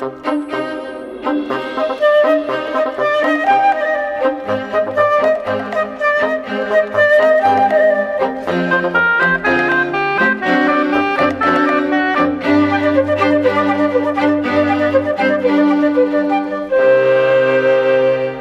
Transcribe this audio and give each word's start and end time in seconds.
thank 0.00 0.24
you. 0.24 0.29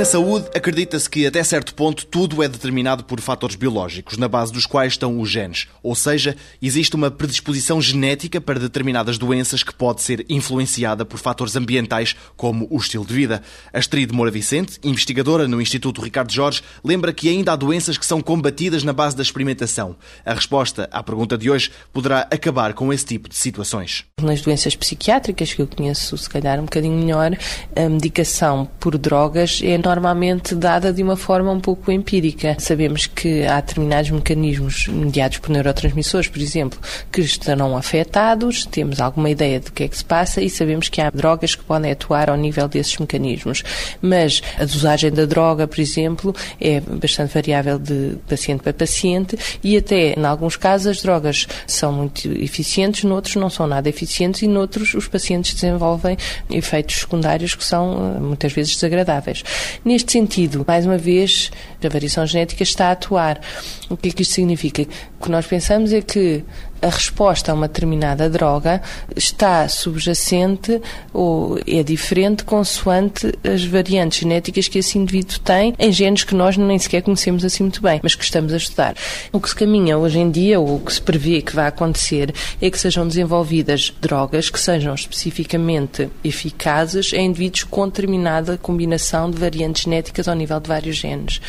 Na 0.00 0.06
saúde, 0.06 0.48
acredita-se 0.54 1.10
que 1.10 1.26
até 1.26 1.44
certo 1.44 1.74
ponto 1.74 2.06
tudo 2.06 2.42
é 2.42 2.48
determinado 2.48 3.04
por 3.04 3.20
fatores 3.20 3.54
biológicos, 3.54 4.16
na 4.16 4.28
base 4.28 4.50
dos 4.50 4.64
quais 4.64 4.94
estão 4.94 5.20
os 5.20 5.28
genes. 5.28 5.68
Ou 5.82 5.94
seja, 5.94 6.34
existe 6.62 6.96
uma 6.96 7.10
predisposição 7.10 7.82
genética 7.82 8.40
para 8.40 8.58
determinadas 8.58 9.18
doenças 9.18 9.62
que 9.62 9.74
pode 9.74 10.00
ser 10.00 10.24
influenciada 10.26 11.04
por 11.04 11.18
fatores 11.18 11.54
ambientais, 11.54 12.16
como 12.34 12.66
o 12.70 12.78
estilo 12.78 13.04
de 13.04 13.12
vida. 13.12 13.42
Astrid 13.74 14.10
Moura 14.10 14.30
Vicente, 14.30 14.78
investigadora 14.82 15.46
no 15.46 15.60
Instituto 15.60 16.00
Ricardo 16.00 16.32
Jorge, 16.32 16.62
lembra 16.82 17.12
que 17.12 17.28
ainda 17.28 17.52
há 17.52 17.56
doenças 17.56 17.98
que 17.98 18.06
são 18.06 18.22
combatidas 18.22 18.82
na 18.82 18.94
base 18.94 19.14
da 19.14 19.22
experimentação. 19.22 19.96
A 20.24 20.32
resposta 20.32 20.88
à 20.90 21.02
pergunta 21.02 21.36
de 21.36 21.50
hoje 21.50 21.70
poderá 21.92 22.20
acabar 22.20 22.72
com 22.72 22.90
esse 22.90 23.04
tipo 23.04 23.28
de 23.28 23.36
situações. 23.36 24.06
Nas 24.22 24.40
doenças 24.40 24.74
psiquiátricas, 24.74 25.52
que 25.52 25.60
eu 25.60 25.66
conheço 25.66 26.16
se 26.16 26.30
calhar 26.30 26.58
um 26.58 26.64
bocadinho 26.64 26.96
melhor, 26.96 27.36
a 27.76 27.86
medicação 27.86 28.66
por 28.80 28.96
drogas 28.96 29.60
é 29.62 29.76
normalmente 29.90 30.54
dada 30.54 30.92
de 30.92 31.02
uma 31.02 31.16
forma 31.16 31.50
um 31.50 31.58
pouco 31.58 31.90
empírica. 31.90 32.54
Sabemos 32.60 33.06
que 33.06 33.44
há 33.44 33.60
determinados 33.60 34.10
mecanismos 34.10 34.86
mediados 34.86 35.38
por 35.38 35.50
neurotransmissores, 35.50 36.28
por 36.28 36.40
exemplo, 36.40 36.78
que 37.10 37.20
estarão 37.20 37.76
afetados, 37.76 38.64
temos 38.64 39.00
alguma 39.00 39.28
ideia 39.28 39.58
do 39.58 39.72
que 39.72 39.82
é 39.82 39.88
que 39.88 39.96
se 39.96 40.04
passa 40.04 40.40
e 40.40 40.48
sabemos 40.48 40.88
que 40.88 41.00
há 41.00 41.10
drogas 41.10 41.56
que 41.56 41.64
podem 41.64 41.90
atuar 41.90 42.30
ao 42.30 42.36
nível 42.36 42.68
desses 42.68 42.96
mecanismos. 42.98 43.64
Mas 44.00 44.40
a 44.56 44.64
dosagem 44.64 45.10
da 45.10 45.24
droga, 45.24 45.66
por 45.66 45.80
exemplo, 45.80 46.34
é 46.60 46.80
bastante 46.80 47.34
variável 47.34 47.78
de 47.78 48.16
paciente 48.28 48.62
para 48.62 48.72
paciente 48.72 49.36
e 49.62 49.76
até, 49.76 50.14
em 50.16 50.24
alguns 50.24 50.56
casos, 50.56 50.86
as 50.86 51.02
drogas 51.02 51.48
são 51.66 51.92
muito 51.92 52.28
eficientes, 52.28 53.02
noutros 53.02 53.34
não 53.34 53.50
são 53.50 53.66
nada 53.66 53.88
eficientes 53.88 54.42
e 54.42 54.46
noutros 54.46 54.94
os 54.94 55.08
pacientes 55.08 55.54
desenvolvem 55.54 56.16
efeitos 56.48 56.96
secundários 57.00 57.54
que 57.56 57.64
são 57.64 58.14
eh, 58.16 58.20
muitas 58.20 58.52
vezes 58.52 58.74
desagradáveis. 58.74 59.42
Neste 59.84 60.12
sentido, 60.12 60.64
mais 60.66 60.84
uma 60.84 60.98
vez, 60.98 61.50
a 61.82 61.88
variação 61.88 62.26
genética 62.26 62.62
está 62.62 62.88
a 62.88 62.92
atuar. 62.92 63.40
O 63.88 63.96
que 63.96 64.08
é 64.10 64.12
que 64.12 64.22
isto 64.22 64.34
significa? 64.34 64.82
O 65.18 65.24
que 65.24 65.30
nós 65.30 65.46
pensamos 65.46 65.92
é 65.92 66.02
que 66.02 66.44
a 66.82 66.88
resposta 66.88 67.52
a 67.52 67.54
uma 67.54 67.68
determinada 67.68 68.28
droga 68.28 68.82
está 69.16 69.68
subjacente 69.68 70.80
ou 71.12 71.58
é 71.66 71.82
diferente 71.82 72.44
consoante 72.44 73.32
as 73.44 73.64
variantes 73.64 74.20
genéticas 74.20 74.68
que 74.68 74.78
esse 74.78 74.98
indivíduo 74.98 75.38
tem 75.40 75.74
em 75.78 75.92
genes 75.92 76.24
que 76.24 76.34
nós 76.34 76.56
nem 76.56 76.78
sequer 76.78 77.02
conhecemos 77.02 77.44
assim 77.44 77.64
muito 77.64 77.82
bem, 77.82 78.00
mas 78.02 78.14
que 78.14 78.24
estamos 78.24 78.52
a 78.52 78.56
estudar. 78.56 78.94
O 79.32 79.40
que 79.40 79.48
se 79.48 79.54
caminha 79.54 79.98
hoje 79.98 80.18
em 80.18 80.30
dia, 80.30 80.60
ou 80.60 80.76
o 80.76 80.80
que 80.80 80.92
se 80.92 81.00
prevê 81.00 81.42
que 81.42 81.54
vai 81.54 81.66
acontecer, 81.66 82.34
é 82.60 82.70
que 82.70 82.78
sejam 82.78 83.06
desenvolvidas 83.06 83.92
drogas 84.00 84.50
que 84.50 84.58
sejam 84.58 84.94
especificamente 84.94 86.08
eficazes 86.22 87.12
em 87.12 87.26
indivíduos 87.26 87.64
com 87.64 87.86
determinada 87.86 88.58
combinação 88.58 89.30
de 89.30 89.38
variantes 89.38 89.84
genéticas 89.84 90.28
ao 90.28 90.34
nível 90.34 90.60
de 90.60 90.68
vários 90.68 90.96
genes. 90.96 91.40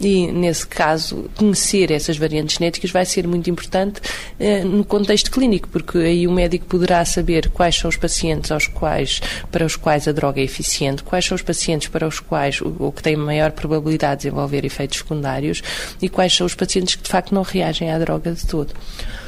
E, 0.00 0.30
nesse 0.32 0.66
caso, 0.66 1.30
conhecer 1.36 1.90
essas 1.90 2.16
variantes 2.16 2.56
genéticas 2.56 2.90
vai 2.90 3.04
ser 3.04 3.26
muito 3.26 3.50
importante 3.50 4.00
eh, 4.38 4.64
no 4.80 4.84
contexto 4.86 5.30
clínico, 5.30 5.68
porque 5.68 5.98
aí 5.98 6.26
o 6.26 6.32
médico 6.32 6.64
poderá 6.64 7.04
saber 7.04 7.50
quais 7.50 7.76
são 7.76 7.90
os 7.90 7.98
pacientes 7.98 8.50
aos 8.50 8.66
quais, 8.66 9.20
para 9.52 9.66
os 9.66 9.76
quais 9.76 10.08
a 10.08 10.12
droga 10.12 10.40
é 10.40 10.44
eficiente, 10.44 11.02
quais 11.02 11.26
são 11.26 11.36
os 11.36 11.42
pacientes 11.42 11.88
para 11.88 12.08
os 12.08 12.18
quais 12.18 12.60
o 12.62 12.90
que 12.90 13.02
tem 13.02 13.14
maior 13.14 13.52
probabilidade 13.52 14.22
de 14.22 14.28
desenvolver 14.28 14.64
efeitos 14.64 14.98
secundários 14.98 15.62
e 16.00 16.08
quais 16.08 16.34
são 16.34 16.46
os 16.46 16.54
pacientes 16.54 16.94
que 16.94 17.02
de 17.02 17.10
facto 17.10 17.34
não 17.34 17.42
reagem 17.42 17.90
à 17.90 17.98
droga 17.98 18.32
de 18.32 18.46
todo 18.46 18.72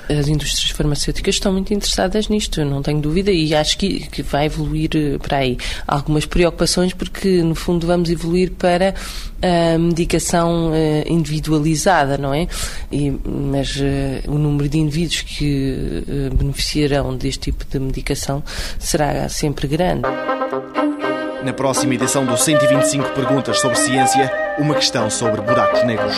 as 0.09 0.29
indústrias 0.29 0.71
farmacêuticas 0.71 1.37
estão 1.37 1.53
muito 1.53 1.73
interessadas 1.73 2.29
nisto, 2.29 2.65
não 2.65 2.83
tenho 2.83 3.01
dúvida, 3.01 3.31
e 3.31 3.55
acho 3.55 3.79
que, 3.79 4.01
que 4.09 4.23
vai 4.23 4.47
evoluir 4.47 4.91
eh, 4.95 5.19
para 5.19 5.39
aí. 5.39 5.57
Há 5.87 5.95
algumas 5.97 6.27
preocupações, 6.27 6.93
porque 6.93 7.43
no 7.43 7.55
fundo 7.55 7.87
vamos 7.87 8.11
evoluir 8.11 8.53
para 8.53 8.95
a 9.43 9.79
medicação 9.79 10.73
eh, 10.75 11.05
individualizada, 11.09 12.17
não 12.19 12.33
é? 12.33 12.47
E, 12.91 13.11
mas 13.11 13.77
o 14.29 14.39
número 14.39 14.69
de 14.69 14.79
indivíduos 14.79 15.23
que 15.23 16.05
beneficiarão 16.37 17.17
deste 17.17 17.53
tipo 17.53 17.65
de 17.65 17.79
medicação 17.79 18.43
será 18.79 19.29
sempre 19.29 19.67
grande. 19.67 20.03
Na 21.45 21.53
próxima 21.53 21.95
edição 21.95 22.25
do 22.25 22.37
125 22.37 23.11
Perguntas 23.11 23.59
sobre 23.61 23.77
Ciência, 23.77 24.31
uma 24.59 24.77
questão 24.77 25.11
sobre 25.11 25.41
buracos 25.41 25.85
negros. 25.85 26.17